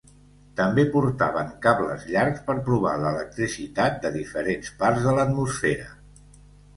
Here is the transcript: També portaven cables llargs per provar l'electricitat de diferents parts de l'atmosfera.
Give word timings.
També 0.59 0.83
portaven 0.93 1.49
cables 1.65 2.07
llargs 2.13 2.39
per 2.47 2.55
provar 2.69 2.93
l'electricitat 3.01 3.99
de 4.07 4.11
diferents 4.15 4.73
parts 4.81 5.05
de 5.09 5.15
l'atmosfera. 5.21 5.87